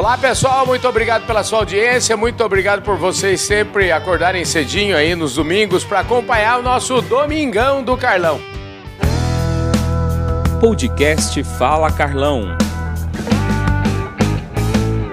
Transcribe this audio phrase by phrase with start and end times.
[0.00, 5.14] Olá pessoal, muito obrigado pela sua audiência, muito obrigado por vocês sempre acordarem cedinho aí
[5.14, 8.40] nos domingos para acompanhar o nosso Domingão do Carlão.
[10.58, 12.56] Podcast Fala Carlão.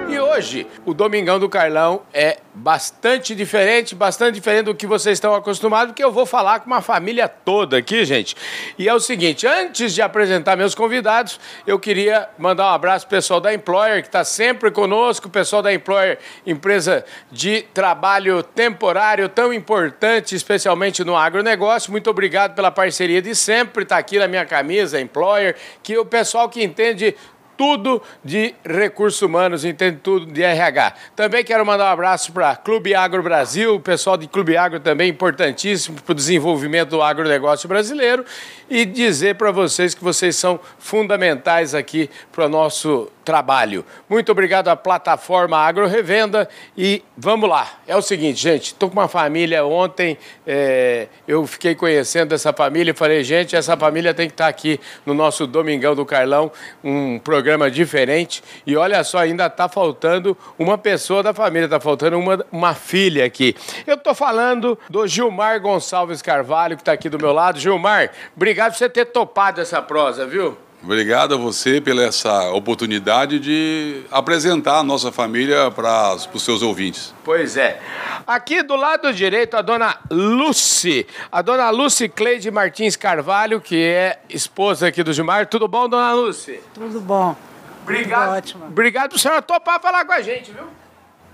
[0.08, 5.34] E hoje, o Domingão do Carlão é bastante diferente, bastante diferente do que vocês estão
[5.34, 8.36] acostumados, porque eu vou falar com uma família toda aqui, gente.
[8.77, 13.16] E é o seguinte, antes de apresentar meus convidados, eu queria mandar um abraço pro
[13.16, 19.30] pessoal da Employer, que está sempre conosco, o pessoal da Employer, empresa de trabalho temporário
[19.30, 21.89] tão importante, especialmente no agronegócio.
[21.89, 26.49] Muito obrigado pela parceria de sempre, está aqui na minha camisa, Employer, que o pessoal
[26.49, 27.16] que entende
[27.57, 30.93] tudo de recursos humanos, entende tudo de RH.
[31.16, 35.09] Também quero mandar um abraço para Clube Agro Brasil, o pessoal de Clube Agro também
[35.09, 38.23] importantíssimo para o desenvolvimento do agronegócio brasileiro
[38.70, 43.84] e dizer para vocês que vocês são fundamentais aqui para o nosso trabalho.
[44.08, 47.67] Muito obrigado à plataforma Agro Revenda e vamos lá.
[47.86, 52.92] É o seguinte, gente, estou com uma família ontem, é, eu fiquei conhecendo essa família
[52.92, 56.50] e falei, gente, essa família tem que estar aqui no nosso Domingão do Carlão,
[56.81, 58.42] um programa diferente.
[58.66, 63.25] E olha só, ainda está faltando uma pessoa da família, está faltando uma, uma filha
[63.25, 63.58] aqui.
[63.86, 67.59] Eu estou falando do Gilmar Gonçalves Carvalho, que está aqui do meu lado.
[67.59, 70.58] Gilmar, obrigado por você ter topado essa prosa, viu?
[70.83, 77.14] Obrigado a você pela essa oportunidade de apresentar a nossa família para os seus ouvintes.
[77.23, 77.81] Pois é.
[78.25, 81.08] Aqui do lado direito, a dona Lucy.
[81.31, 85.48] A dona Lucy Cleide Martins Carvalho, que é esposa aqui do Gilmar.
[85.48, 86.59] Tudo bom, dona Lucy?
[86.73, 87.36] Tudo bom.
[87.83, 88.25] Obrigado.
[88.25, 88.66] Tudo ótimo.
[88.66, 90.64] Obrigado por senhora topar falar com a gente, viu?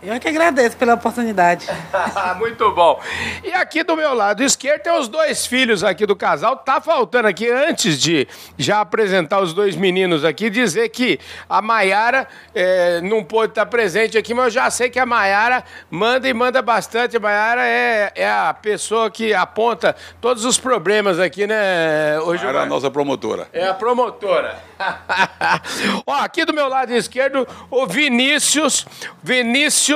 [0.06, 1.66] Eu que agradeço pela oportunidade.
[2.38, 3.00] Muito bom.
[3.42, 6.58] E aqui do meu lado esquerdo tem os dois filhos aqui do casal.
[6.58, 12.28] Tá faltando aqui, antes de já apresentar os dois meninos aqui, dizer que a Maiara
[12.54, 16.34] eh, não pôde estar presente aqui, mas eu já sei que a Maiara manda e
[16.34, 17.16] manda bastante.
[17.16, 22.46] A Maiara é, é a pessoa que aponta todos os problemas aqui, né, hoje.
[22.46, 23.48] Era a nossa promotora.
[23.54, 24.62] É a promotora.
[26.06, 28.86] Ó, aqui do meu lado esquerdo, o Vinícius.
[29.24, 29.93] Vinícius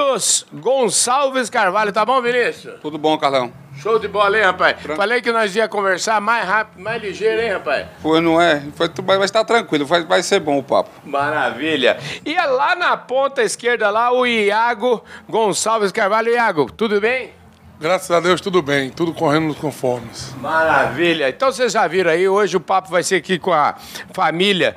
[0.54, 1.92] Gonçalves Carvalho.
[1.92, 2.80] Tá bom, Vinícius?
[2.82, 3.52] Tudo bom, Carlão?
[3.78, 4.78] Show de bola, hein, rapaz?
[4.96, 7.86] Falei que nós ia conversar mais rápido, mais ligeiro, hein, rapaz?
[8.02, 8.64] Pois não é?
[8.76, 10.90] Foi, vai estar tranquilo, vai, vai ser bom o papo.
[11.06, 11.98] Maravilha.
[12.26, 16.32] E é lá na ponta esquerda, lá, o Iago Gonçalves Carvalho.
[16.32, 17.32] Iago, tudo bem?
[17.80, 20.34] Graças a Deus, tudo bem, tudo correndo nos conformes.
[20.42, 21.30] Maravilha.
[21.30, 23.76] Então vocês já viram aí, hoje o papo vai ser aqui com a
[24.12, 24.76] família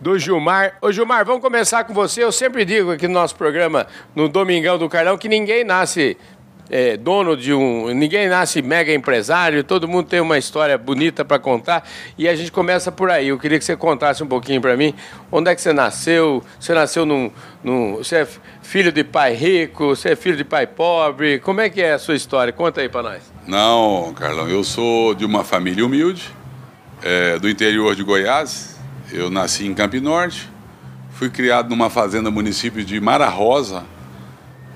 [0.00, 0.74] do Gilmar.
[0.80, 2.24] Ô Gilmar, vamos começar com você.
[2.24, 6.16] Eu sempre digo aqui no nosso programa, no Domingão do Carlão, que ninguém nasce
[6.70, 7.92] é, dono de um.
[7.92, 12.52] Ninguém nasce mega empresário, todo mundo tem uma história bonita para contar e a gente
[12.52, 13.28] começa por aí.
[13.28, 14.94] Eu queria que você contasse um pouquinho para mim
[15.30, 16.42] onde é que você nasceu.
[16.58, 17.30] Você nasceu num,
[17.62, 17.96] num.
[17.96, 18.28] Você é
[18.62, 21.40] filho de pai rico, você é filho de pai pobre.
[21.40, 22.52] Como é que é a sua história?
[22.52, 23.22] Conta aí para nós.
[23.46, 26.30] Não, Carlão, eu sou de uma família humilde,
[27.02, 28.79] é, do interior de Goiás.
[29.12, 30.48] Eu nasci em Campo Norte,
[31.14, 33.84] fui criado numa fazenda município de Mara Rosa,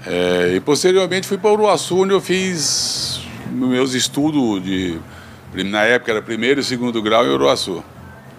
[0.06, 4.98] é, e posteriormente fui para Uruaçu, onde eu fiz meus estudos de.
[5.64, 7.82] Na época era primeiro e segundo grau em Uruaçu.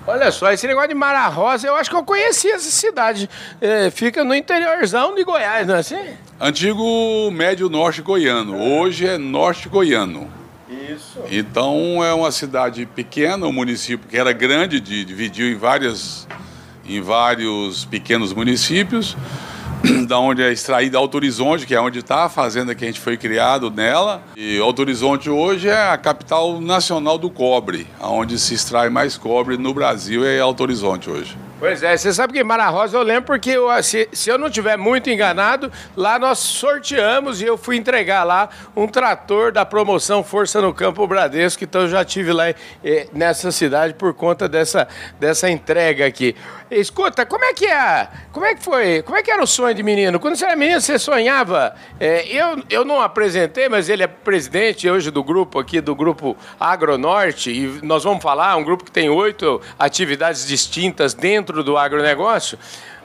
[0.06, 3.28] Olha só, esse negócio de Mara Rosa, eu acho que eu conheci essa cidade.
[3.60, 5.98] É, fica no interiorzão de Goiás, não é assim?
[6.40, 10.30] Antigo Médio Norte Goiano, hoje é Norte Goiano.
[10.92, 11.20] Isso.
[11.32, 16.28] Então é uma cidade pequena, um município que era grande, de, dividiu em, várias,
[16.86, 19.16] em vários pequenos municípios
[20.08, 23.00] da onde é extraída Alto Horizonte, que é onde está a fazenda que a gente
[23.00, 24.24] foi criado nela.
[24.36, 29.58] E Alto Horizonte hoje é a capital nacional do cobre, onde se extrai mais cobre
[29.58, 31.38] no Brasil é Alto Horizonte hoje.
[31.66, 34.52] Pois é, você sabe que Mara Rosa eu lembro porque eu, se, se, eu não
[34.52, 40.24] tiver muito enganado, lá nós sorteamos e eu fui entregar lá um trator da promoção
[40.24, 44.88] Força no Campo Bradesco, então eu já tive lá eh, nessa cidade por conta dessa,
[45.20, 46.36] dessa entrega aqui.
[46.70, 48.10] Escuta, como é que é?
[48.32, 49.02] Como é que foi?
[49.02, 50.20] Como é que era o sonho de menino?
[50.20, 51.76] Quando você era menino, você sonhava?
[52.00, 56.36] É, eu, eu não apresentei, mas ele é presidente hoje do grupo aqui, do grupo
[56.60, 62.58] Agronorte, e nós vamos falar, um grupo que tem oito atividades distintas dentro do agronegócio.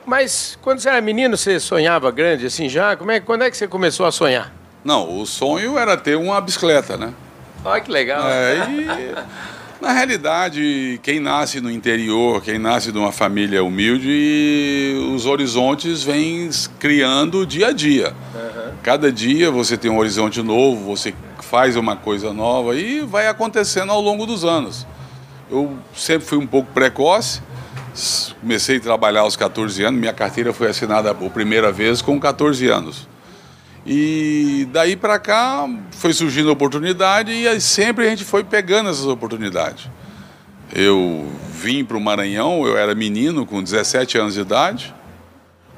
[0.05, 2.95] Mas quando você era menino, você sonhava grande assim já?
[2.95, 4.51] Como é, quando é que você começou a sonhar?
[4.83, 7.13] Não, o sonho era ter uma bicicleta, né?
[7.63, 8.27] Olha que legal.
[8.27, 9.81] É, e...
[9.81, 16.47] Na realidade, quem nasce no interior, quem nasce de uma família humilde, os horizontes vêm
[16.77, 18.13] criando dia a dia.
[18.35, 18.73] Uhum.
[18.83, 23.91] Cada dia você tem um horizonte novo, você faz uma coisa nova e vai acontecendo
[23.91, 24.85] ao longo dos anos.
[25.49, 27.41] Eu sempre fui um pouco precoce,
[28.39, 32.67] Comecei a trabalhar aos 14 anos, minha carteira foi assinada por primeira vez com 14
[32.67, 33.07] anos.
[33.85, 39.89] E daí para cá foi surgindo oportunidade e sempre a gente foi pegando essas oportunidades.
[40.73, 44.93] Eu vim para o Maranhão, eu era menino com 17 anos de idade.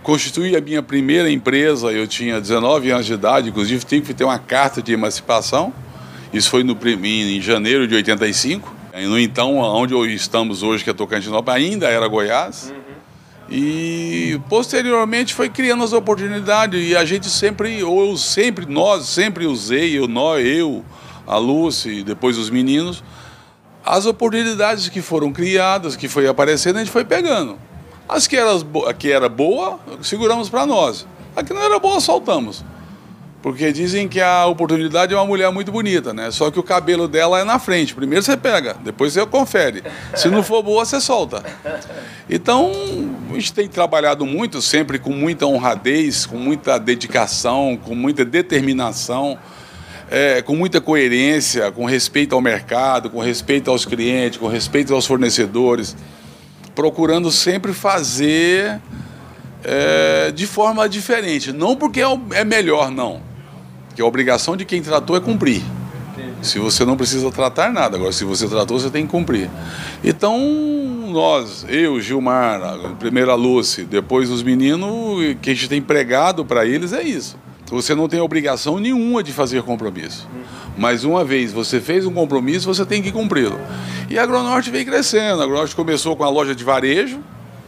[0.04, 4.26] Constituí a minha primeira empresa, eu tinha 19 anos de idade, inclusive tive que ter
[4.26, 5.74] uma carta de emancipação.
[6.34, 8.83] Isso foi no, em janeiro de 85.
[8.94, 12.72] No então, onde estamos hoje, que é Tocantinópolis, ainda era Goiás.
[12.72, 12.94] Uhum.
[13.50, 19.48] E posteriormente foi criando as oportunidades e a gente sempre, ou eu sempre, nós sempre
[19.48, 20.86] usei, eu, nós, eu,
[21.26, 23.04] a Lúcia, depois os meninos,
[23.84, 27.58] as oportunidades que foram criadas, que foi aparecendo, a gente foi pegando.
[28.08, 28.62] As que, eram,
[28.98, 31.08] que era boa, seguramos para nós.
[31.36, 32.64] A que não era boa, soltamos.
[33.44, 36.32] Porque dizem que a oportunidade é uma mulher muito bonita, né?
[36.32, 37.94] Só que o cabelo dela é na frente.
[37.94, 39.84] Primeiro você pega, depois você confere.
[40.16, 41.44] Se não for boa, você solta.
[42.30, 42.72] Então,
[43.30, 49.38] a gente tem trabalhado muito, sempre com muita honradez, com muita dedicação, com muita determinação,
[50.10, 55.06] é, com muita coerência, com respeito ao mercado, com respeito aos clientes, com respeito aos
[55.06, 55.98] fornecedores,
[56.74, 58.80] procurando sempre fazer
[59.66, 61.52] é, de forma diferente.
[61.52, 62.06] Não porque é,
[62.36, 63.33] é melhor, não
[63.96, 65.62] que a obrigação de quem tratou é cumprir.
[66.42, 69.50] Se você não precisa tratar nada, agora se você tratou, você tem que cumprir.
[70.04, 70.38] Então,
[71.08, 76.66] nós, eu, Gilmar, a primeira Lucy, depois os meninos, que a gente tem pregado para
[76.66, 77.38] eles é isso.
[77.72, 80.28] Você não tem obrigação nenhuma de fazer compromisso.
[80.78, 83.60] Mas uma vez você fez um compromisso, você tem que cumpri-lo.
[84.10, 85.42] E a Agronorte vem crescendo.
[85.42, 87.20] A Agronorte começou com a loja de varejo,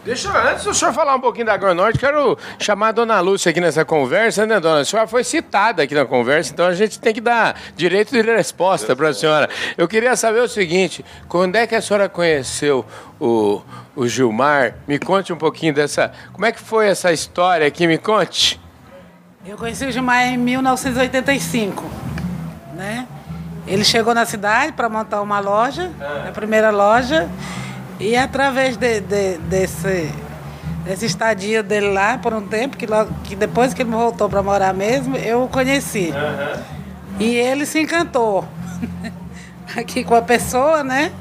[0.06, 3.60] Deixa antes do senhor falar um pouquinho da Agronorte, quero chamar a dona Lúcia aqui
[3.60, 4.82] nessa conversa, né, dona?
[4.82, 8.22] A senhora foi citada aqui na conversa, então a gente tem que dar direito de
[8.22, 9.50] resposta para a senhora.
[9.76, 12.86] Eu queria saber o seguinte: quando é que a senhora conheceu
[13.20, 13.64] o,
[13.96, 14.76] o Gilmar?
[14.88, 16.12] Me conte um pouquinho dessa.
[16.32, 17.88] Como é que foi essa história aqui?
[17.88, 18.62] Me conte.
[19.44, 21.84] Eu conheci o Gilmar em 1985,
[22.76, 23.08] né?
[23.66, 25.90] Ele chegou na cidade para montar uma loja,
[26.28, 27.28] a primeira loja.
[28.00, 30.12] E através de, de, desse,
[30.84, 34.44] desse estadia dele lá por um tempo, que, logo, que depois que ele voltou para
[34.44, 36.12] morar mesmo, eu o conheci.
[36.12, 36.64] Uhum.
[37.20, 38.46] E ele se encantou
[39.76, 41.12] aqui com a pessoa, né?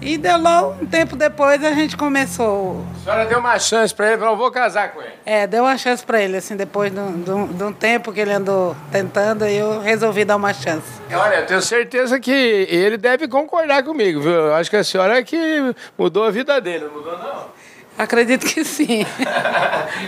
[0.00, 2.84] E deu logo um tempo depois a gente começou.
[2.94, 5.12] A senhora deu uma chance para ele, falou, vou casar com ele.
[5.26, 8.12] É, deu uma chance para ele, assim, depois de um, de, um, de um, tempo
[8.12, 10.86] que ele andou tentando, eu resolvi dar uma chance.
[11.12, 14.32] Olha, eu tenho certeza que ele deve concordar comigo, viu?
[14.32, 17.57] Eu acho que a senhora é que mudou a vida dele, não mudou não?
[17.98, 19.04] Acredito que sim.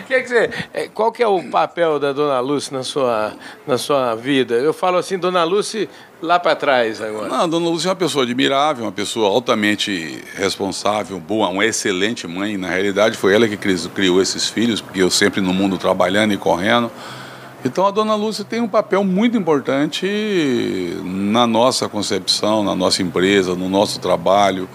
[0.07, 3.33] que que você, é, qual que é o papel da Dona Lúcia na sua,
[3.67, 4.55] na sua vida?
[4.55, 5.89] Eu falo assim, Dona Lúcia
[6.23, 7.29] lá para trás agora.
[7.29, 12.29] Não, a Dona Lúcia é uma pessoa admirável, uma pessoa altamente responsável, boa, uma excelente
[12.29, 12.57] mãe.
[12.57, 16.37] Na realidade, foi ela que criou esses filhos, porque eu sempre no mundo trabalhando e
[16.37, 16.93] correndo.
[17.65, 23.55] Então a Dona Lúcia tem um papel muito importante na nossa concepção, na nossa empresa,
[23.57, 24.69] no nosso trabalho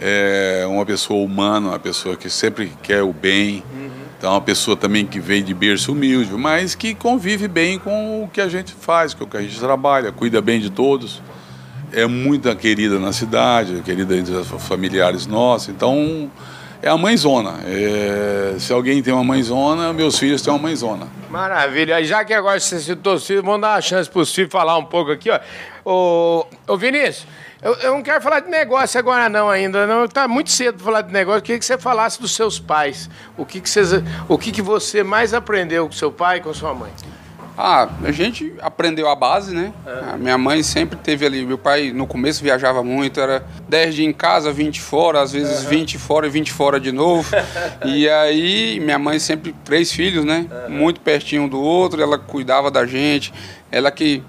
[0.00, 3.62] é uma pessoa humana, uma pessoa que sempre quer o bem.
[3.72, 3.90] Uhum.
[4.18, 8.28] Então, uma pessoa também que vem de berço humilde, mas que convive bem com o
[8.28, 11.22] que a gente faz, com o que a gente trabalha, cuida bem de todos.
[11.92, 15.68] É muito querida na cidade, querida entre os familiares nossos.
[15.68, 16.30] Então,
[16.82, 17.60] é a mãezona.
[17.64, 21.08] É, se alguém tem uma mãezona, meus filhos têm uma mãezona.
[21.30, 22.02] Maravilha.
[22.04, 24.78] Já que agora você citou os filhos, vamos dar uma chance para os filhos falar
[24.78, 25.30] um pouco aqui.
[25.30, 25.40] Ó.
[25.84, 27.26] Ô, ô Vinícius,
[27.62, 30.06] eu, eu, não quero falar de negócio agora não ainda, não.
[30.06, 31.38] Tá muito cedo para falar de negócio.
[31.38, 33.08] Eu queria que você falasse dos seus pais.
[33.36, 33.90] O que, que, vocês,
[34.28, 36.92] o que, que você mais aprendeu com seu pai e com sua mãe?
[37.58, 39.72] Ah, a gente aprendeu a base, né?
[39.86, 40.12] É.
[40.12, 41.44] A minha mãe sempre teve ali.
[41.46, 45.62] Meu pai no começo viajava muito, era 10 dias em casa, 20 fora, às vezes
[45.62, 45.70] uhum.
[45.70, 47.26] 20 fora e 20 fora de novo.
[47.82, 50.46] e aí, minha mãe sempre, três filhos, né?
[50.68, 50.76] Uhum.
[50.76, 53.32] Muito pertinho um do outro, ela cuidava da gente.
[53.72, 54.22] Ela que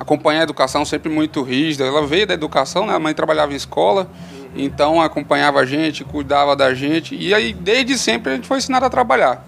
[0.00, 1.84] acompanhar a educação sempre muito rígida.
[1.84, 2.94] Ela veio da educação, né?
[2.94, 4.10] A mãe trabalhava em escola,
[4.56, 7.14] então acompanhava a gente, cuidava da gente.
[7.14, 9.46] E aí, desde sempre, a gente foi ensinado a trabalhar.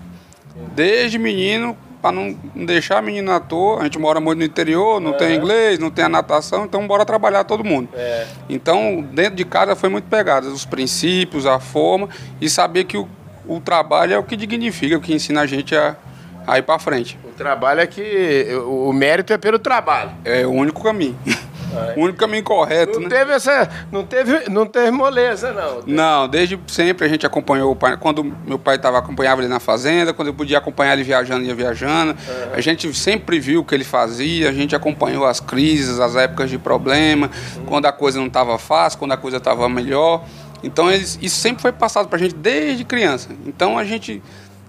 [0.75, 3.80] Desde menino, para não deixar a menina à toa.
[3.80, 5.16] A gente mora muito no interior, não é.
[5.16, 7.88] tem inglês, não tem a natação, então bora trabalhar todo mundo.
[7.94, 8.26] É.
[8.49, 12.09] Então, dentro de casa foi muito pegado, os princípios, a forma
[12.40, 13.09] e saber que o,
[13.47, 15.97] o trabalho é o que dignifica, o que ensina a gente a,
[16.47, 17.16] a ir para frente.
[17.42, 18.49] Trabalho é que.
[18.66, 20.11] O mérito é pelo trabalho.
[20.25, 21.18] É o único caminho.
[21.26, 21.52] É.
[21.96, 23.16] O único caminho correto, não né?
[23.16, 25.82] Teve essa, não, teve, não teve moleza, não.
[25.87, 27.96] Não, desde sempre a gente acompanhou o pai.
[27.96, 31.54] Quando meu pai tava, acompanhava ele na fazenda, quando eu podia acompanhar ele viajando, ia
[31.54, 32.12] viajando.
[32.12, 32.54] Uhum.
[32.54, 36.50] A gente sempre viu o que ele fazia, a gente acompanhou as crises, as épocas
[36.50, 37.64] de problema, uhum.
[37.64, 40.25] quando a coisa não estava fácil, quando a coisa estava melhor.
[40.62, 43.30] Então eles, isso sempre foi passado para a gente desde criança.
[43.46, 44.22] Então a gente,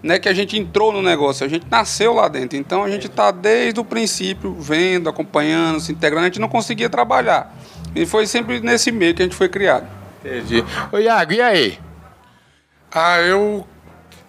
[0.04, 2.58] não é que a gente entrou no negócio, a gente nasceu lá dentro.
[2.58, 6.24] Então a gente está desde o princípio vendo, acompanhando, se integrando.
[6.26, 7.56] A gente não conseguia trabalhar.
[7.96, 9.88] E foi sempre nesse meio que a gente foi criado.
[10.24, 10.64] Entendi.
[10.92, 11.80] Ô Iago, e aí?
[12.92, 13.66] Ah, eu,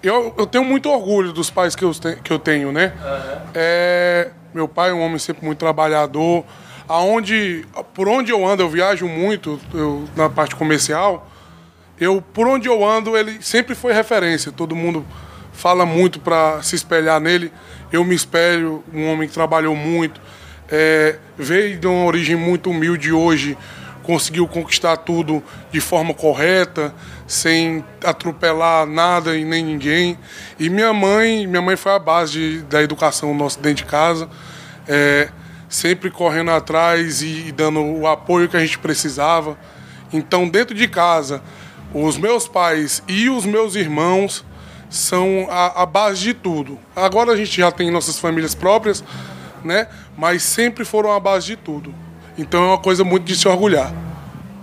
[0.03, 2.93] eu, eu tenho muito orgulho dos pais que eu, te- que eu tenho, né?
[3.55, 6.45] É, meu pai é um homem sempre muito trabalhador.
[6.89, 7.65] Aonde,
[7.95, 11.31] por onde eu ando, eu viajo muito eu, na parte comercial.
[11.99, 14.53] Eu, por onde eu ando, ele sempre foi referência.
[14.53, 15.05] Todo mundo
[15.55, 17.51] fala muito para se espelhar nele.
[17.91, 20.21] Eu me espelho, um homem que trabalhou muito,
[20.69, 23.57] é, veio de uma origem muito humilde hoje,
[24.03, 26.95] conseguiu conquistar tudo de forma correta,
[27.27, 30.19] sem atropelar nada e nem ninguém.
[30.59, 34.29] E minha mãe, minha mãe foi a base de- da educação nossa dentro de casa,
[34.87, 35.29] é,
[35.69, 39.57] sempre correndo atrás e, dando o apoio que a gente precisava.
[40.13, 41.43] Então, dentro de casa,
[41.95, 44.45] os meus pais e os meus irmãos
[44.89, 46.79] são a, a base de tudo.
[46.95, 49.03] Agora a gente já tem nossas famílias próprias,
[49.65, 49.89] né?
[50.17, 51.95] Mas sempre foram a base de tudo.
[52.37, 53.93] Então é uma coisa muito de se orgulhar.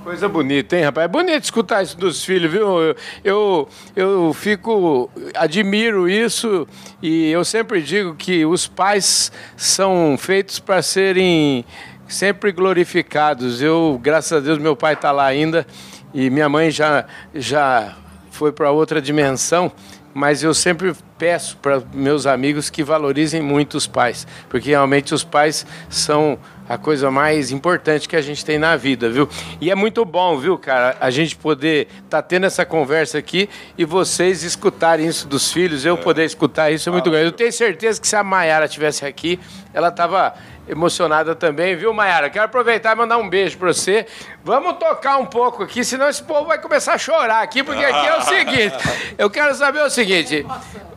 [0.04, 1.06] Coisa bonita, hein, rapaz?
[1.06, 2.82] É bonito escutar isso dos filhos, viu?
[2.82, 5.12] Eu, eu, eu fico.
[5.36, 6.68] admiro isso
[7.02, 11.64] e eu sempre digo que os pais são feitos para serem
[12.08, 13.62] sempre glorificados.
[13.62, 15.68] Eu, graças a Deus, meu pai está lá ainda
[16.14, 17.96] e minha mãe já, já
[18.32, 19.72] foi para outra dimensão.
[20.14, 25.24] Mas eu sempre peço para meus amigos que valorizem muito os pais, porque realmente os
[25.24, 26.38] pais são
[26.68, 29.28] a coisa mais importante que a gente tem na vida, viu?
[29.60, 33.84] E é muito bom, viu, cara, a gente poder estar tendo essa conversa aqui e
[33.84, 37.26] vocês escutarem isso dos filhos, eu poder escutar isso é muito grande.
[37.26, 39.38] Eu tenho certeza que se a Maiara estivesse aqui,
[39.74, 40.34] ela estava
[40.68, 42.30] emocionada também, viu, Maiara?
[42.30, 44.06] Quero aproveitar e mandar um beijo para você.
[44.44, 48.08] Vamos tocar um pouco aqui, senão esse povo vai começar a chorar aqui, porque aqui
[48.08, 48.76] é o seguinte.
[49.18, 50.46] Eu quero saber o seguinte.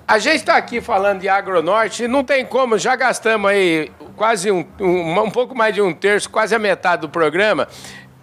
[0.06, 4.64] A gente está aqui falando de agronorte, não tem como, já gastamos aí quase um,
[4.78, 7.66] um, um pouco mais de um terço, quase a metade do programa,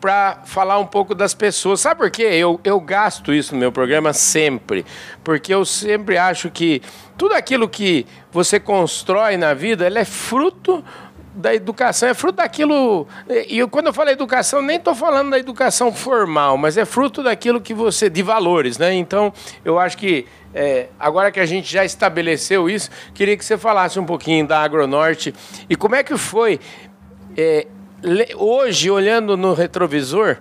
[0.01, 1.79] para falar um pouco das pessoas.
[1.79, 2.24] Sabe por quê?
[2.24, 4.86] Eu, eu gasto isso no meu programa sempre,
[5.24, 6.81] porque eu sempre acho que
[7.17, 10.83] tudo aquilo que você constrói na vida, ele é fruto
[11.33, 13.07] da educação, é fruto daquilo.
[13.47, 17.61] E quando eu falo educação, nem estou falando da educação formal, mas é fruto daquilo
[17.61, 18.09] que você.
[18.09, 18.93] de valores, né?
[18.93, 19.33] Então,
[19.63, 20.25] eu acho que.
[20.53, 24.59] é, agora que a gente já estabeleceu isso, queria que você falasse um pouquinho da
[24.61, 25.33] Agronorte
[25.69, 26.59] e como é que foi.
[27.38, 27.67] é,
[28.35, 30.38] hoje, olhando no retrovisor,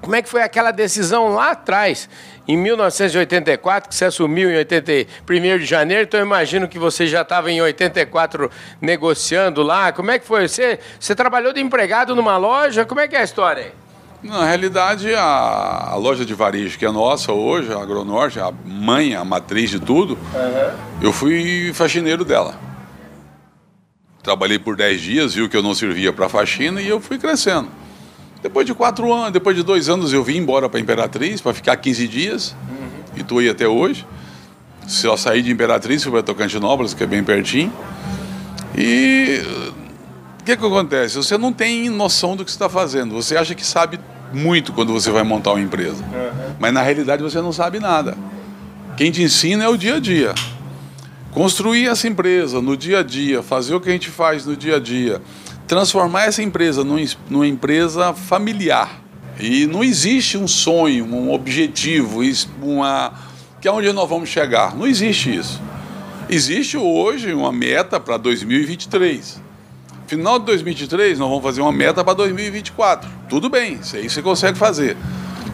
[0.00, 2.08] como é que foi aquela decisão lá atrás,
[2.46, 7.22] em 1984, que você assumiu em 81 de janeiro, então eu imagino que você já
[7.22, 8.50] estava em 84
[8.80, 9.90] negociando lá.
[9.92, 10.48] Como é que foi?
[10.48, 12.84] Você, você trabalhou de empregado numa loja?
[12.84, 13.72] Como é que é a história aí?
[14.22, 19.14] Na realidade, a, a loja de varejo que é nossa hoje, a Agronorte, a mãe,
[19.14, 20.18] a matriz de tudo,
[21.02, 22.58] eu fui faxineiro dela.
[24.22, 27.68] Trabalhei por 10 dias, viu que eu não servia para faxina e eu fui crescendo.
[28.46, 31.76] Depois de quatro anos, depois de dois anos, eu vim embora para Imperatriz para ficar
[31.76, 32.54] 15 dias
[33.16, 34.06] e estou aí até hoje.
[34.86, 37.72] Só saí de Imperatriz, fui para Tocantinópolis, que é bem pertinho.
[38.78, 39.42] E
[40.40, 41.16] o que, que acontece?
[41.16, 43.16] Você não tem noção do que você está fazendo.
[43.16, 43.98] Você acha que sabe
[44.32, 46.04] muito quando você vai montar uma empresa.
[46.60, 48.16] Mas na realidade você não sabe nada.
[48.96, 50.32] Quem te ensina é o dia a dia.
[51.32, 54.76] Construir essa empresa no dia a dia, fazer o que a gente faz no dia
[54.76, 55.20] a dia,
[55.66, 59.00] transformar essa empresa num- numa empresa familiar.
[59.38, 62.20] E não existe um sonho, um objetivo,
[62.62, 63.12] uma
[63.60, 64.74] que é onde nós vamos chegar.
[64.76, 65.60] Não existe isso.
[66.28, 69.40] Existe hoje uma meta para 2023.
[70.06, 73.08] Final de 2023, nós vamos fazer uma meta para 2024.
[73.28, 74.96] Tudo bem, isso aí você consegue fazer.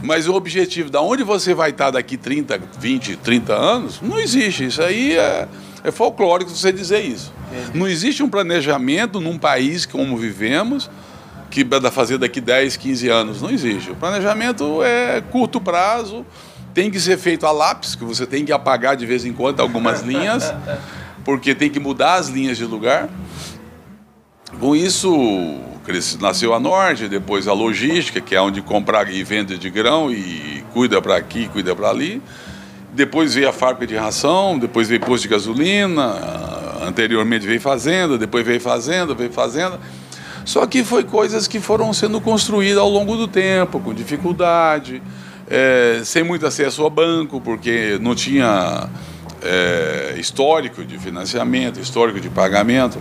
[0.02, 4.64] Mas o objetivo, da onde você vai estar daqui 30, 20, 30 anos, não existe.
[4.66, 5.48] Isso aí é,
[5.84, 7.32] é folclórico você dizer isso.
[7.74, 10.90] Não existe um planejamento num país como vivemos
[11.52, 13.42] que vai fazer daqui 10, 15 anos.
[13.42, 13.90] Não existe.
[13.90, 16.24] O planejamento é curto prazo,
[16.72, 19.60] tem que ser feito a lápis, que você tem que apagar de vez em quando
[19.60, 20.52] algumas linhas,
[21.24, 23.08] porque tem que mudar as linhas de lugar.
[24.58, 25.60] Com isso,
[26.20, 30.64] nasceu a Norte, depois a logística, que é onde compra e vende de grão e
[30.72, 32.22] cuida para aqui, cuida para ali.
[32.94, 36.14] Depois veio a fábrica de ração, depois veio posto de gasolina,
[36.82, 39.78] anteriormente veio fazenda, depois veio fazenda, veio fazenda.
[40.44, 45.02] Só que foi coisas que foram sendo construídas ao longo do tempo, com dificuldade,
[45.48, 48.88] eh, sem muito acesso ao banco, porque não tinha
[49.42, 53.00] eh, histórico de financiamento, histórico de pagamento.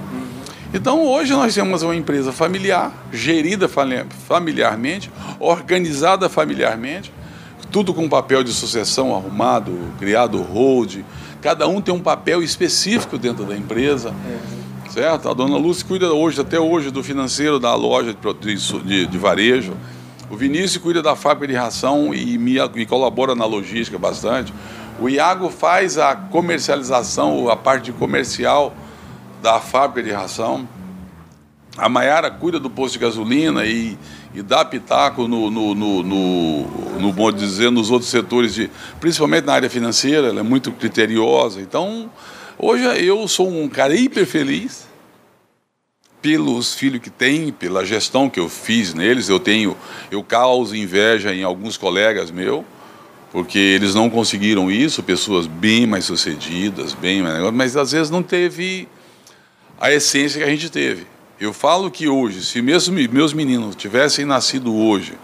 [0.73, 7.11] Então hoje nós temos uma empresa familiar, gerida familiarmente, organizada familiarmente,
[7.71, 11.03] tudo com papel de sucessão arrumado, criado hold.
[11.41, 14.13] Cada um tem um papel específico dentro da empresa.
[14.91, 15.29] Certo?
[15.29, 19.73] A dona Lúcia cuida hoje, até hoje, do financeiro da loja de, de, de varejo.
[20.29, 24.53] O Vinícius cuida da fábrica de ração e me, me colabora na logística bastante.
[24.99, 28.73] O Iago faz a comercialização, a parte comercial
[29.41, 30.67] da fábrica de ração.
[31.77, 33.97] A Maiara cuida do posto de gasolina e,
[34.33, 38.69] e dá pitaco no, no, no, no, no de dizer, nos outros setores, de,
[38.99, 41.59] principalmente na área financeira, ela é muito criteriosa.
[41.59, 42.09] Então,
[42.57, 44.87] hoje eu sou um cara hiper feliz
[46.21, 49.27] pelos filhos que tem, pela gestão que eu fiz neles.
[49.27, 49.75] Eu tenho,
[50.09, 52.63] eu causo inveja em alguns colegas meus,
[53.31, 58.21] porque eles não conseguiram isso, pessoas bem mais sucedidas, bem mais, mas às vezes não
[58.21, 58.87] teve
[59.79, 61.05] a essência que a gente teve.
[61.41, 65.17] Eu falo que hoje, se mesmo meus meninos tivessem nascido hoje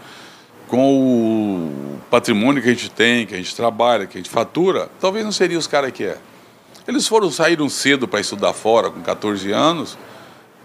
[0.68, 4.90] com o patrimônio que a gente tem, que a gente trabalha, que a gente fatura,
[5.00, 6.18] talvez não seria os caras que é.
[6.88, 9.96] Eles foram saíram cedo para estudar fora, com 14 anos,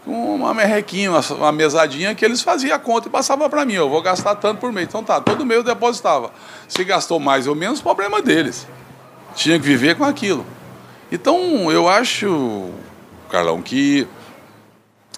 [0.06, 3.74] com uma merrequinha, uma, uma mesadinha que eles faziam a conta e passavam para mim,
[3.74, 4.88] eu vou gastar tanto por mês.
[4.88, 6.32] Então tá, todo mês eu depositava.
[6.66, 8.66] Se gastou mais ou menos, problema deles.
[9.34, 10.46] Tinha que viver com aquilo.
[11.12, 12.70] Então eu acho,
[13.28, 14.08] Carlão, que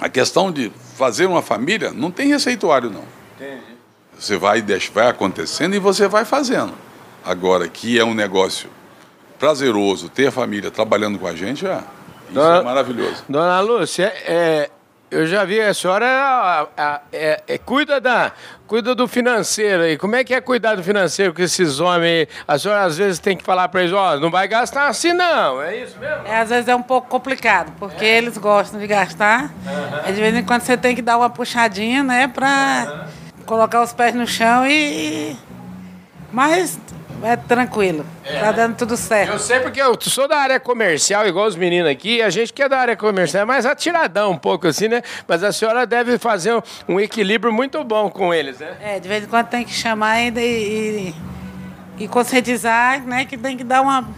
[0.00, 3.04] a questão de fazer uma família não tem receituário, não.
[3.36, 3.74] Entendi.
[4.18, 6.72] Você vai, deixa, vai acontecendo e você vai fazendo.
[7.24, 8.68] Agora, que é um negócio
[9.38, 13.24] prazeroso ter a família trabalhando com a gente, é, isso dona, é maravilhoso.
[13.28, 14.70] Dona Lúcia, é,
[15.14, 16.68] eu já vi, a senhora
[17.12, 18.33] é, é, cuida, da,
[18.66, 19.97] cuida do financeiro aí.
[19.97, 22.28] Como é que é cuidar do financeiro com esses homens aí?
[22.49, 25.12] A senhora às vezes tem que falar para eles, ó, oh, não vai gastar assim
[25.12, 26.26] não, é isso mesmo?
[26.26, 28.18] É, às vezes é um pouco complicado, porque é.
[28.18, 29.44] eles gostam de gastar.
[29.64, 30.12] Uhum.
[30.12, 33.06] de vez em quando você tem que dar uma puxadinha, né, para
[33.38, 33.44] uhum.
[33.47, 35.37] colocar os pés no chão e...
[36.33, 36.76] Mas
[37.23, 38.04] é tranquilo.
[38.25, 39.33] É, tá dando tudo certo.
[39.33, 42.62] Eu sei porque eu sou da área comercial, igual os meninos aqui, a gente que
[42.62, 45.02] é da área comercial é mais atiradão um pouco assim, né?
[45.26, 48.77] Mas a senhora deve fazer um, equilíbrio muito bom com eles, né?
[48.81, 51.14] É, de vez em quando tem que chamar ainda e,
[51.98, 53.24] e, e conscientizar, né?
[53.24, 54.09] Que tem que dar uma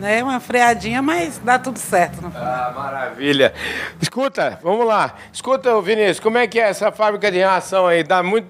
[0.00, 0.24] né?
[0.24, 2.18] Uma freadinha, mas dá tudo certo.
[2.34, 3.52] Ah, maravilha.
[4.00, 5.14] Escuta, vamos lá.
[5.30, 8.02] Escuta, Vinícius, como é que é essa fábrica de ração aí?
[8.02, 8.48] Dá muito,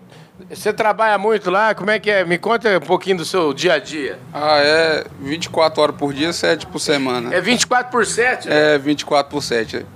[0.49, 1.75] você trabalha muito lá?
[1.75, 2.25] Como é que é?
[2.25, 4.19] Me conta um pouquinho do seu dia a dia.
[4.33, 7.35] Ah, é 24 horas por dia, 7 por semana.
[7.35, 8.49] É 24 por 7?
[8.49, 8.75] Né?
[8.75, 9.87] É 24 por 7.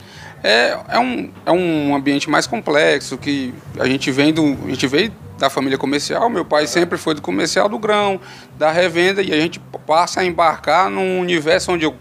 [0.43, 4.87] É, é, um, é um ambiente mais complexo que a gente vem do, a gente
[4.87, 6.29] veio da família comercial.
[6.29, 8.21] Meu pai sempre foi do comercial do grão,
[8.59, 11.95] da revenda e a gente passa a embarcar num universo onde eu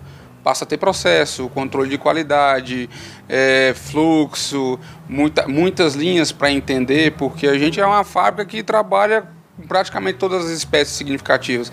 [0.44, 2.90] passa a ter processo, controle de qualidade,
[3.30, 9.24] é, fluxo, muita, muitas linhas para entender, porque a gente é uma fábrica que trabalha
[9.56, 11.72] com praticamente todas as espécies significativas.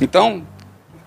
[0.00, 0.46] Então,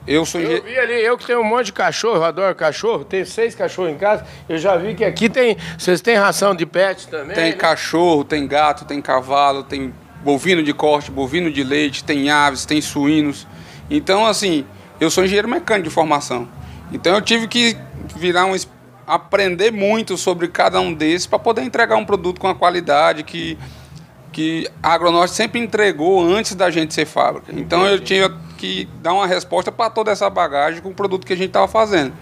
[0.08, 3.04] eu sou Eu vi ali, eu que tenho um monte de cachorro, eu adoro cachorro,
[3.04, 4.26] tenho seis cachorros em casa.
[4.48, 5.58] Eu já vi que aqui tem.
[5.78, 7.36] Vocês têm ração de pet também?
[7.36, 7.52] Tem né?
[7.52, 9.93] cachorro, tem gato, tem cavalo, tem
[10.24, 13.46] bovino de corte, bovino de leite, tem aves, tem suínos.
[13.89, 14.65] Então, assim,
[15.00, 16.48] eu sou engenheiro mecânico de formação.
[16.91, 17.78] Então eu tive que
[18.15, 18.56] virar um
[19.06, 23.58] aprender muito sobre cada um desses para poder entregar um produto com a qualidade que
[24.32, 27.52] que a Agronorte sempre entregou antes da gente ser fábrica.
[27.52, 31.34] Então eu tinha que dar uma resposta para toda essa bagagem com o produto que
[31.34, 32.13] a gente estava fazendo.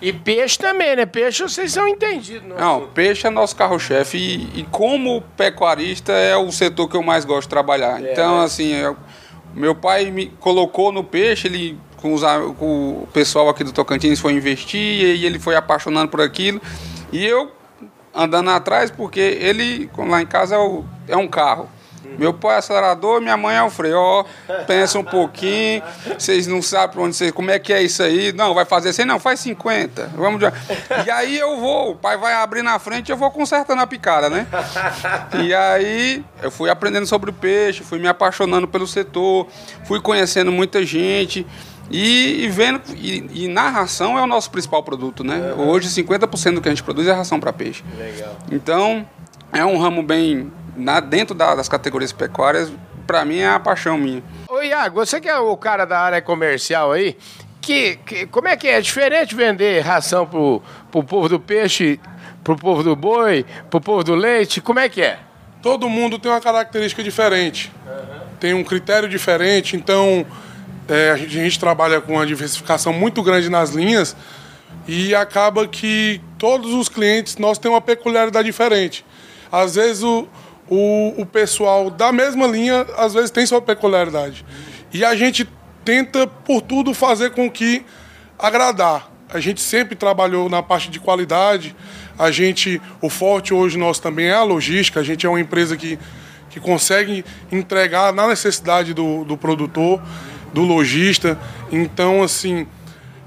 [0.00, 1.06] E peixe também, né?
[1.06, 2.46] Peixe vocês são entendidos.
[2.46, 7.02] Não, não peixe é nosso carro-chefe e, e, como pecuarista é o setor que eu
[7.02, 8.00] mais gosto de trabalhar.
[8.00, 8.96] É, então, assim, eu,
[9.54, 12.22] meu pai me colocou no peixe, ele com, os,
[12.56, 16.60] com o pessoal aqui do Tocantins foi investir e ele foi apaixonando por aquilo.
[17.12, 17.50] E eu
[18.14, 21.68] andando atrás, porque ele, lá em casa, é, é um carro.
[22.18, 23.98] Meu pai é acelerador, minha mãe é o freio.
[23.98, 24.24] Ó,
[24.66, 25.82] pensa um pouquinho,
[26.16, 28.32] vocês não sabem onde vocês, como é que é isso aí.
[28.32, 30.12] Não, vai fazer assim, não, faz 50.
[30.14, 30.46] Vamos de...
[31.04, 34.30] E aí eu vou, o pai vai abrir na frente eu vou consertando a picada,
[34.30, 34.46] né?
[35.42, 39.46] E aí eu fui aprendendo sobre o peixe, fui me apaixonando pelo setor,
[39.84, 41.46] fui conhecendo muita gente.
[41.90, 45.52] E, e vendo e, e, na ração é o nosso principal produto, né?
[45.52, 45.68] Uhum.
[45.68, 47.84] Hoje 50% do que a gente produz é ração para peixe.
[47.96, 48.36] Legal.
[48.50, 49.06] Então,
[49.52, 52.72] é um ramo bem na, dentro da, das categorias pecuárias,
[53.06, 54.22] para mim é a paixão minha.
[54.48, 57.16] Ô Iago, você que é o cara da área comercial aí,
[57.60, 58.78] que, que como é que é?
[58.78, 61.98] É diferente vender ração pro, pro povo do peixe,
[62.44, 64.60] pro povo do boi, pro povo do leite?
[64.60, 65.18] Como é que é?
[65.62, 67.72] Todo mundo tem uma característica diferente.
[67.86, 68.20] Uhum.
[68.38, 70.26] Tem um critério diferente, então
[70.88, 74.16] é, a, gente, a gente trabalha com uma diversificação muito grande nas linhas
[74.86, 79.04] e acaba que todos os clientes nós temos uma peculiaridade diferente.
[79.50, 80.28] Às vezes o,
[80.68, 84.44] o, o pessoal da mesma linha, às vezes tem sua peculiaridade.
[84.92, 85.48] E a gente
[85.84, 87.84] tenta, por tudo, fazer com que
[88.38, 89.10] agradar.
[89.32, 91.74] A gente sempre trabalhou na parte de qualidade.
[92.18, 95.00] A gente, o forte hoje nosso também é a logística.
[95.00, 95.98] A gente é uma empresa que,
[96.50, 100.00] que consegue entregar na necessidade do, do produtor,
[100.52, 101.38] do lojista.
[101.70, 102.66] Então, assim,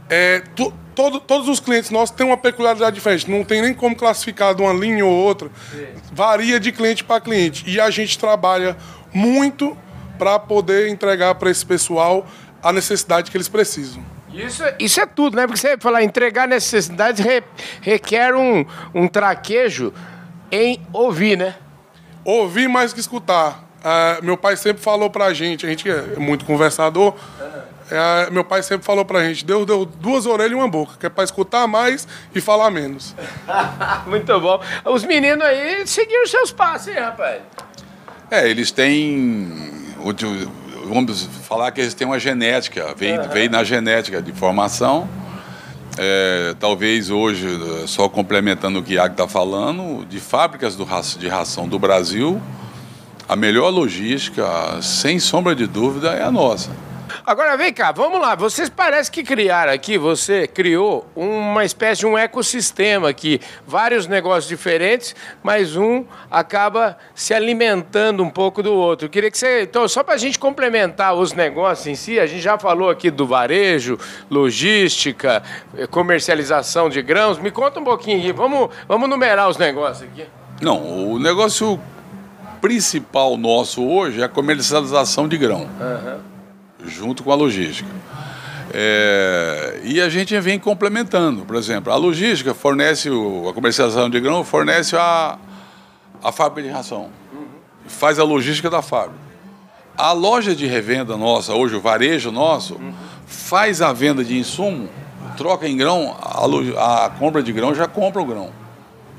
[0.10, 3.30] é, tu, todo, todos os clientes nossos têm uma peculiaridade diferente.
[3.30, 5.50] Não tem nem como classificar de uma linha ou outra.
[6.12, 7.64] Varia de cliente para cliente.
[7.68, 8.76] E a gente trabalha
[9.14, 9.78] muito
[10.18, 12.28] para poder entregar para esse pessoal
[12.62, 14.04] a necessidade que eles precisam.
[14.34, 15.48] Isso, isso é tudo, né?
[15.48, 17.42] Porque você falar entregar necessidades re,
[17.82, 19.94] requer um, um traquejo
[20.52, 21.56] em ouvir, né?
[22.24, 23.69] Ouvir mais que escutar.
[23.80, 28.62] Uh, meu pai sempre falou pra gente, a gente é muito conversador, uh, meu pai
[28.62, 31.66] sempre falou pra gente, Deus deu duas orelhas e uma boca, que é pra escutar
[31.66, 33.16] mais e falar menos.
[34.06, 34.62] muito bom.
[34.84, 37.42] Os meninos aí seguiram seus passos, hein, rapaz?
[38.30, 39.96] É, eles têm
[40.90, 43.30] vamos falar que eles têm uma genética, vem, uhum.
[43.30, 45.08] vem na genética de formação.
[45.98, 47.48] É, talvez hoje,
[47.88, 50.86] só complementando o que o Iago está falando, de fábricas do,
[51.18, 52.42] de ração do Brasil,
[53.30, 54.44] a melhor logística,
[54.82, 56.72] sem sombra de dúvida, é a nossa.
[57.24, 58.34] Agora vem cá, vamos lá.
[58.34, 64.48] Vocês parecem que criaram aqui, você criou uma espécie de um ecossistema aqui, vários negócios
[64.48, 69.06] diferentes, mas um acaba se alimentando um pouco do outro.
[69.06, 72.26] Eu queria que você, então, só para a gente complementar os negócios em si, a
[72.26, 75.44] gente já falou aqui do varejo, logística,
[75.78, 77.38] eh, comercialização de grãos.
[77.38, 78.32] Me conta um pouquinho aqui.
[78.32, 80.26] Vamos, vamos numerar os negócios aqui.
[80.62, 81.80] Não, o negócio
[82.62, 85.62] principal nosso hoje é a comercialização de grão.
[85.62, 86.40] Uhum
[86.86, 87.90] junto com a logística.
[88.72, 91.44] É, e a gente vem complementando.
[91.46, 95.38] Por exemplo, a logística fornece, o, a comercialização de grão fornece a,
[96.24, 97.10] a fábrica de ração,
[97.88, 99.30] faz a logística da fábrica.
[99.98, 102.80] A loja de revenda nossa, hoje o varejo nosso,
[103.26, 104.88] faz a venda de insumo,
[105.36, 108.52] troca em grão, a, a compra de grão já compra o grão.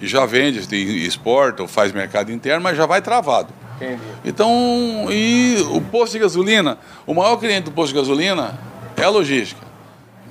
[0.00, 0.58] E já vende,
[1.06, 3.52] exporta ou faz mercado interno, mas já vai travado.
[3.76, 4.00] Entendi.
[4.24, 8.58] Então, e o posto de gasolina, o maior cliente do posto de gasolina
[8.96, 9.60] é a logística.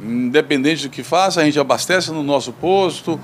[0.02, 3.20] Independente do que faça, a gente abastece no nosso posto.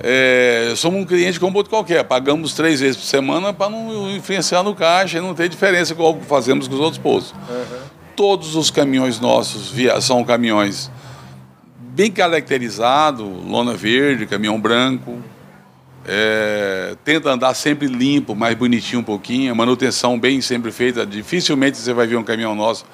[0.00, 2.04] É, somos um cliente como outro qualquer.
[2.04, 6.10] Pagamos três vezes por semana para não influenciar no caixa e não ter diferença com
[6.10, 7.32] o que fazemos com os outros postos.
[7.48, 7.78] Uhum.
[8.14, 10.90] Todos os caminhões nossos via, são caminhões
[11.98, 15.18] bem caracterizados, lona verde, caminhão branco,
[16.10, 21.04] é, tenta andar sempre limpo, mais bonitinho um pouquinho, manutenção bem sempre feita.
[21.04, 22.86] Dificilmente você vai ver um caminhão nosso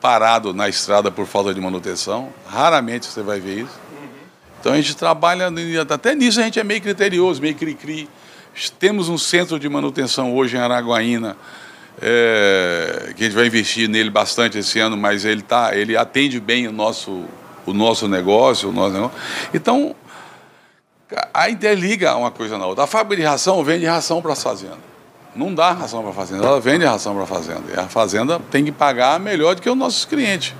[0.00, 2.32] parado na estrada por falta de manutenção.
[2.46, 3.78] Raramente você vai ver isso.
[4.58, 5.50] Então a gente trabalha,
[5.86, 8.08] até nisso a gente é meio criterioso, meio cri-cri.
[8.78, 11.36] Temos um centro de manutenção hoje em Araguaína,
[12.00, 16.40] é, que a gente vai investir nele bastante esse ano, mas ele, tá, ele atende
[16.40, 17.24] bem o nosso,
[17.66, 18.70] o nosso negócio.
[18.70, 19.18] O nosso negócio.
[19.52, 19.94] Então,
[21.32, 22.84] a interliga uma coisa na outra.
[22.84, 24.78] A fábrica de ração vende ração para as fazendas.
[25.34, 27.62] Não dá ração para a fazenda, ela vende ração para a fazenda.
[27.74, 30.54] E a fazenda tem que pagar melhor do que os nossos clientes.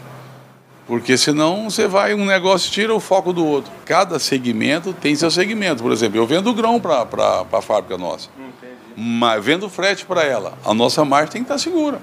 [0.87, 3.71] Porque senão você vai, um negócio tira o foco do outro.
[3.85, 5.83] Cada segmento tem seu segmento.
[5.83, 7.07] Por exemplo, eu vendo grão para
[7.53, 8.29] a fábrica nossa.
[8.37, 8.75] Entendi.
[8.97, 10.55] Mas vendo frete para ela.
[10.65, 12.01] A nossa margem tem que estar segura.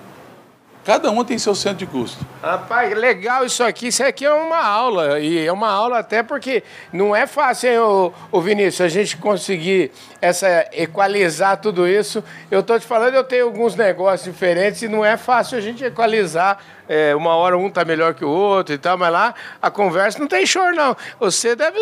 [0.85, 2.25] Cada uma tem seu centro de custo.
[2.41, 3.87] Rapaz, legal isso aqui.
[3.87, 5.19] Isso aqui é uma aula.
[5.19, 9.17] E é uma aula até porque não é fácil, hein, ô, ô Vinícius, a gente
[9.17, 12.23] conseguir essa, equalizar tudo isso.
[12.49, 15.83] Eu estou te falando, eu tenho alguns negócios diferentes e não é fácil a gente
[15.83, 16.59] equalizar.
[16.87, 20.17] É, uma hora um está melhor que o outro e tal, mas lá a conversa
[20.17, 20.97] não tem choro, não.
[21.19, 21.77] Você deve.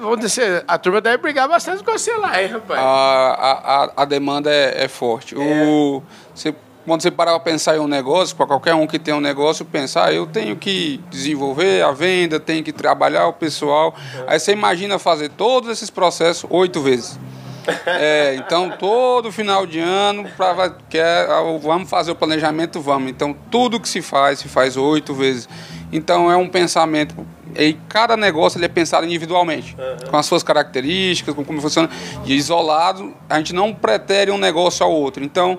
[0.00, 2.80] Vamos dizer, a turma deve brigar bastante com você lá, hein, rapaz?
[2.80, 5.34] A, a, a demanda é, é forte.
[5.34, 5.38] É.
[5.38, 6.02] O,
[6.34, 6.54] você
[6.86, 9.64] quando você parar para pensar em um negócio, para qualquer um que tem um negócio,
[9.64, 13.92] pensar, ah, eu tenho que desenvolver a venda, tenho que trabalhar o pessoal.
[14.26, 17.18] Aí você imagina fazer todos esses processos oito vezes.
[17.84, 23.10] É, então, todo final de ano, pra, quer, ah, vamos fazer o planejamento, vamos.
[23.10, 25.48] Então, tudo que se faz, se faz oito vezes.
[25.92, 27.26] Então, é um pensamento.
[27.58, 30.10] E cada negócio ele é pensado individualmente, uhum.
[30.10, 31.90] com as suas características, com como funciona.
[32.24, 35.24] E isolado, a gente não pretere um negócio ao outro.
[35.24, 35.58] Então,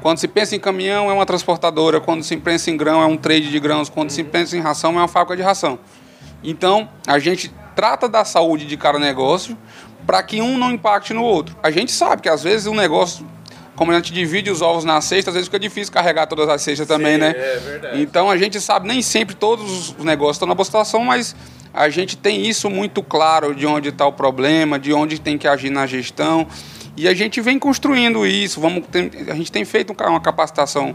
[0.00, 2.00] quando se pensa em caminhão, é uma transportadora.
[2.00, 3.88] Quando se pensa em grão, é um trade de grãos.
[3.88, 5.78] Quando se pensa em ração, é uma fábrica de ração.
[6.42, 9.56] Então, a gente trata da saúde de cada negócio
[10.06, 11.56] para que um não impacte no outro.
[11.62, 13.26] A gente sabe que às vezes o um negócio,
[13.76, 16.62] como a gente divide os ovos na cesta, às vezes fica difícil carregar todas as
[16.62, 17.34] cestas Sim, também, né?
[17.36, 18.02] É verdade.
[18.02, 21.36] Então a gente sabe, nem sempre todos os negócios estão na boa situação, mas
[21.72, 25.46] a gente tem isso muito claro de onde está o problema, de onde tem que
[25.46, 26.46] agir na gestão.
[26.96, 30.94] E a gente vem construindo isso, vamos ter, a gente tem feito uma capacitação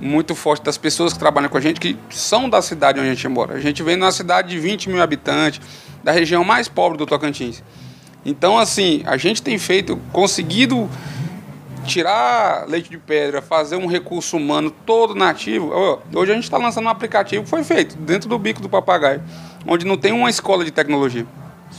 [0.00, 3.14] muito forte das pessoas que trabalham com a gente, que são da cidade onde a
[3.14, 3.54] gente mora.
[3.54, 5.60] A gente vem numa cidade de 20 mil habitantes,
[6.02, 7.62] da região mais pobre do Tocantins.
[8.24, 10.88] Então, assim, a gente tem feito, conseguido
[11.84, 15.72] tirar leite de pedra, fazer um recurso humano todo nativo.
[16.14, 19.22] Hoje a gente está lançando um aplicativo que foi feito dentro do bico do papagaio,
[19.66, 21.26] onde não tem uma escola de tecnologia.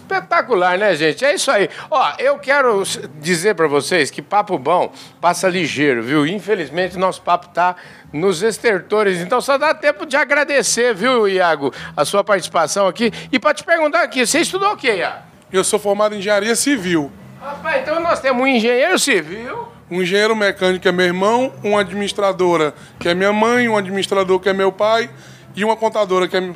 [0.10, 1.24] Espetacular, né, gente?
[1.24, 1.70] É isso aí.
[1.92, 2.82] Ó, eu quero
[3.22, 4.92] dizer para vocês que papo bom
[5.22, 6.26] passa ligeiro, viu?
[6.26, 7.76] Infelizmente, nosso papo tá
[8.12, 9.20] nos estertores.
[9.20, 13.12] Então, só dá tempo de agradecer, viu, Iago, a sua participação aqui.
[13.32, 15.22] E para te perguntar aqui, você estudou o quê, Iago?
[15.54, 17.12] Eu sou formado em engenharia civil.
[17.40, 19.68] Rapaz, então nós temos um engenheiro civil.
[19.92, 24.50] Um engenheiro mecânico é meu irmão, uma administradora que é minha mãe, um administrador que
[24.50, 25.08] é meu pai
[25.56, 26.52] e uma contadora que é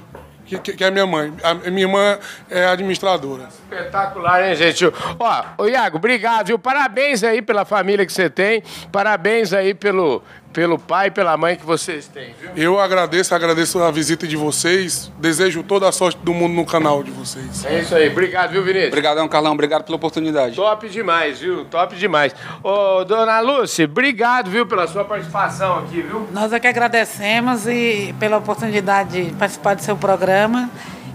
[0.60, 1.34] que, que, é minha mãe.
[1.44, 2.18] A minha irmã
[2.50, 3.50] é administradora.
[3.63, 4.86] Espetacular, hein, gente?
[4.86, 6.60] Ó, ô Iago, obrigado, viu?
[6.60, 8.63] Parabéns aí pela família que você tem.
[8.92, 12.52] Parabéns aí pelo, pelo pai e pela mãe que vocês têm, viu?
[12.56, 15.12] Eu agradeço, agradeço a visita de vocês.
[15.18, 17.66] Desejo toda a sorte do mundo no canal de vocês.
[17.66, 18.10] É isso aí.
[18.10, 18.89] Obrigado, viu, Vinícius?
[18.89, 19.54] Obrigadão, Carlão.
[19.54, 20.56] Obrigado pela oportunidade.
[20.56, 21.66] Top demais, viu?
[21.66, 22.36] Top demais.
[22.63, 26.28] Ô, dona Lúcia, obrigado, viu, pela sua participação aqui, viu?
[26.32, 30.70] Nós é que agradecemos e pela oportunidade de participar do seu programa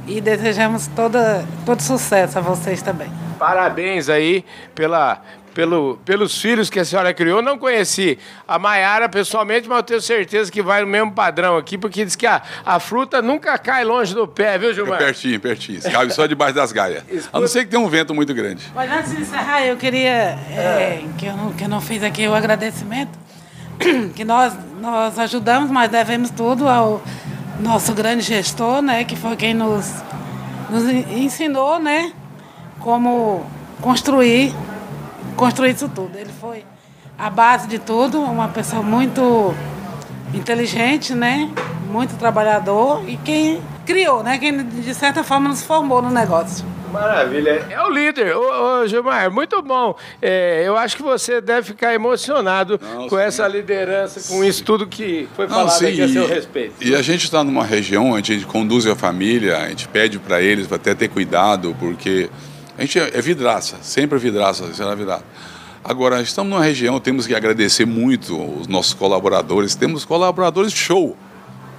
[0.06, 3.08] e desejamos toda, todo sucesso a vocês também.
[3.38, 5.22] Parabéns aí pela,
[5.58, 7.42] pelo, pelos filhos que a senhora criou.
[7.42, 8.16] Não conheci
[8.46, 12.14] a Maiara pessoalmente, mas eu tenho certeza que vai no mesmo padrão aqui, porque diz
[12.14, 15.02] que a, a fruta nunca cai longe do pé, viu, Gilmar?
[15.02, 15.82] É pertinho, pertinho.
[15.82, 17.02] Cabe só debaixo das gaias.
[17.32, 18.70] A não ser que tenha um vento muito grande.
[18.72, 22.28] Mas antes de encerrar, eu queria, é, que, eu não, que eu não fiz aqui
[22.28, 23.18] o agradecimento,
[24.14, 27.02] que nós, nós ajudamos, mas devemos tudo ao
[27.58, 29.92] nosso grande gestor, né, que foi quem nos,
[30.70, 32.12] nos ensinou, né,
[32.78, 33.44] como
[33.80, 34.54] construir
[35.38, 36.18] construir isso tudo.
[36.18, 36.64] Ele foi
[37.16, 39.54] a base de tudo, uma pessoa muito
[40.34, 41.50] inteligente, né?
[41.90, 44.36] Muito trabalhador e quem criou, né?
[44.36, 46.66] Quem de certa forma nos formou no negócio.
[46.92, 47.66] Maravilha.
[47.70, 48.34] É o líder.
[48.34, 49.94] Ô, ô Gilmar, muito bom.
[50.20, 53.22] É, eu acho que você deve ficar emocionado Não, com sim.
[53.22, 54.46] essa liderança, com sim.
[54.46, 55.86] isso tudo que foi falado Não, sim.
[55.86, 56.74] aqui a seu respeito.
[56.80, 60.18] E a gente está numa região onde a gente conduz a família, a gente pede
[60.18, 62.30] para eles para até ter cuidado, porque
[62.78, 65.24] a gente é, é vidraça, sempre é vidraça, será vidraça.
[65.82, 69.74] Agora, estamos numa região, temos que agradecer muito os nossos colaboradores.
[69.74, 71.16] Temos colaboradores show.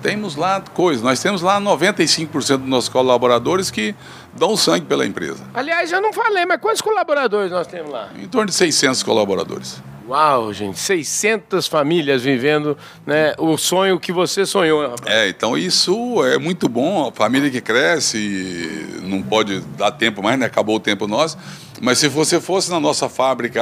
[0.01, 1.01] Temos lá coisas.
[1.01, 3.95] Nós temos lá 95% dos nossos colaboradores que
[4.37, 5.43] dão sangue pela empresa.
[5.53, 8.09] Aliás, eu não falei, mas quantos colaboradores nós temos lá?
[8.17, 9.81] Em torno de 600 colaboradores.
[10.09, 14.81] Uau, gente, 600 famílias vivendo né, o sonho que você sonhou.
[14.81, 15.01] Rapaz.
[15.05, 17.07] É, então isso é muito bom.
[17.07, 20.47] A família que cresce, não pode dar tempo mais, né?
[20.47, 21.37] Acabou o tempo nosso.
[21.79, 23.61] Mas se você fosse na nossa fábrica,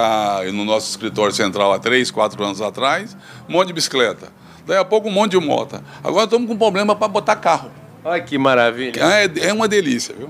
[0.53, 3.17] no nosso escritório central há três, quatro anos atrás,
[3.49, 4.31] um monte de bicicleta.
[4.65, 5.83] Daí a pouco um monte de moto.
[6.01, 7.69] Agora estamos com problema para botar carro.
[8.05, 9.01] Olha que maravilha.
[9.03, 10.29] É, é uma delícia, viu?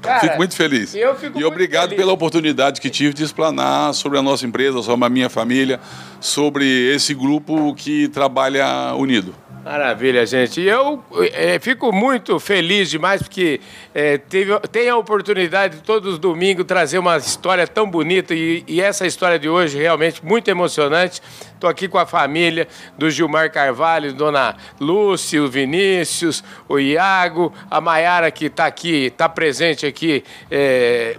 [0.00, 0.94] Cara, fico muito feliz.
[0.94, 1.98] Eu fico e obrigado feliz.
[1.98, 5.80] pela oportunidade que tive de explanar sobre a nossa empresa, sobre a minha família,
[6.20, 9.34] sobre esse grupo que trabalha unido.
[9.64, 10.60] Maravilha, gente.
[10.60, 13.60] E eu é, fico muito feliz demais porque
[13.94, 18.64] é, teve, tem a oportunidade de todos os domingos trazer uma história tão bonita e,
[18.66, 21.20] e essa história de hoje realmente muito emocionante.
[21.52, 27.82] Estou aqui com a família do Gilmar Carvalho, Dona Lúcia, o Vinícius, o Iago, a
[27.82, 30.24] Maiara que está aqui, está presente aqui.
[30.50, 31.18] É,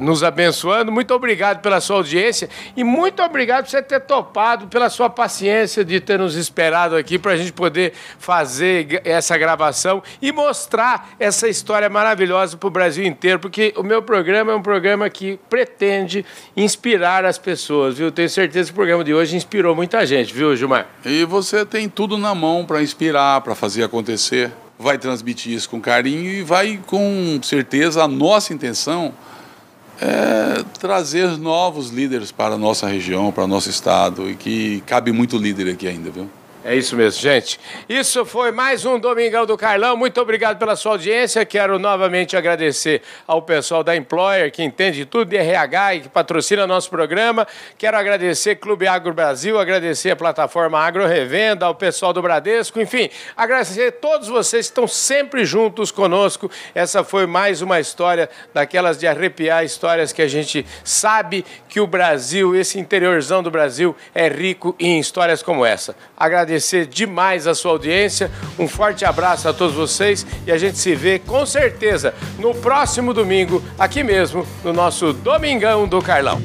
[0.00, 0.90] nos abençoando.
[0.90, 5.84] Muito obrigado pela sua audiência e muito obrigado por você ter topado, pela sua paciência
[5.84, 11.48] de ter nos esperado aqui para a gente poder fazer essa gravação e mostrar essa
[11.48, 16.24] história maravilhosa para o Brasil inteiro, porque o meu programa é um programa que pretende
[16.56, 18.10] inspirar as pessoas, viu?
[18.10, 20.86] Tenho certeza que o programa de hoje inspirou muita gente, viu, Gilmar?
[21.04, 24.50] E você tem tudo na mão para inspirar, para fazer acontecer.
[24.78, 29.12] Vai transmitir isso com carinho e vai, com certeza, a nossa intenção
[30.00, 35.12] é, trazer novos líderes para a nossa região, para o nosso estado, e que cabe
[35.12, 36.28] muito líder aqui ainda, viu?
[36.62, 37.58] É isso mesmo, gente.
[37.88, 39.96] Isso foi mais um Domingão do Carlão.
[39.96, 41.42] Muito obrigado pela sua audiência.
[41.46, 46.66] Quero novamente agradecer ao pessoal da Employer, que entende tudo de RH e que patrocina
[46.66, 47.48] nosso programa.
[47.78, 53.08] Quero agradecer Clube Agro Brasil, agradecer a plataforma Agro Revenda, ao pessoal do Bradesco, enfim,
[53.34, 56.50] agradecer a todos vocês que estão sempre juntos conosco.
[56.74, 61.86] Essa foi mais uma história daquelas de arrepiar, histórias que a gente sabe que o
[61.86, 65.96] Brasil, esse interiorzão do Brasil, é rico em histórias como essa.
[66.18, 68.30] Agradeço agradecer demais a sua audiência.
[68.58, 73.14] Um forte abraço a todos vocês e a gente se vê com certeza no próximo
[73.14, 76.42] domingo, aqui mesmo, no nosso Domingão do Carlão.